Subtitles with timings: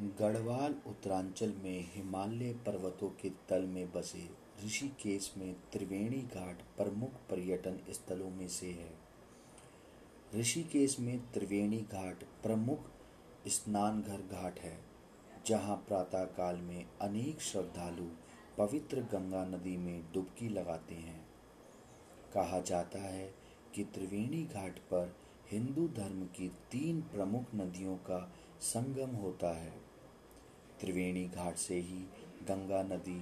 [0.00, 4.28] गढ़वाल उत्तरांचल में हिमालय पर्वतों के तल में बसे
[4.64, 8.92] ऋषिकेश में त्रिवेणी घाट प्रमुख पर्यटन स्थलों में से है।
[10.40, 12.78] ऋषिकेश में त्रिवेणी घाट प्रमुख
[13.48, 14.78] स्नान घर घाट है,
[15.46, 18.06] जहाँ प्रातःकाल में अनेक श्रद्धालु
[18.58, 21.20] पवित्र गंगा नदी में डुबकी लगाते हैं।
[22.34, 23.34] कहा जाता है
[23.74, 25.14] कि त्रिवेणी घाट पर
[25.52, 29.89] हिंदू धर्म की तीन प्रमुख नदियों का संगम होता है।
[30.80, 31.98] त्रिवेणी घाट से ही
[32.48, 33.18] गंगा नदी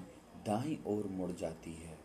[0.47, 1.99] दाई ओर मुड़ जाती है।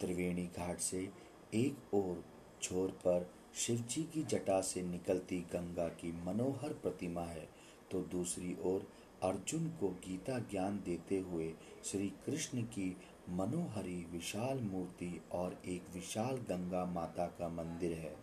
[0.00, 1.08] त्रिवेणी घाट से
[1.54, 2.24] एक ओर
[2.62, 7.48] छोर पर शिवजी की जटा से निकलती गंगा की मनोहर प्रतिमा है
[7.90, 8.86] तो दूसरी ओर
[9.22, 11.52] अर्जुन को गीता ज्ञान देते हुए
[11.84, 12.96] श्री कृष्ण की
[13.30, 18.14] मनोहरी विशाल मूर्ति और एक विशाल गंगा माता का मंदिर है।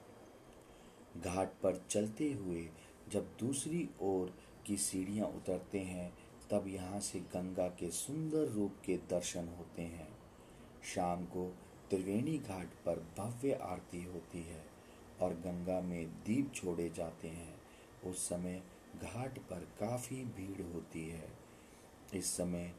[1.23, 2.67] घाट पर चलते हुए
[3.11, 4.33] जब दूसरी ओर
[4.65, 6.11] की सीढ़ियाँ उतरते हैं
[6.51, 10.07] तब यहाँ से गंगा के सुंदर रूप के दर्शन होते हैं।
[10.93, 11.45] शाम को
[11.89, 14.63] त्रिवेणी घाट पर भव्य आरती होती है
[15.21, 17.55] और गंगा में दीप छोड़े जाते हैं।
[18.05, 18.61] उस समय
[18.95, 21.27] घाट पर काफ़ी भीड़ होती है।
[22.13, 22.71] इस समय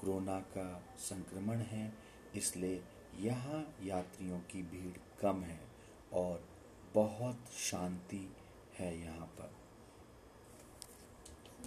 [0.00, 1.92] कोरोना का संक्रमण है,
[2.36, 2.82] इसलिए
[3.20, 5.60] यहाँ यात्रियों की भीड़ कम है
[6.12, 6.42] और
[6.94, 8.28] बहुत शांति
[8.78, 9.19] है यहाँ।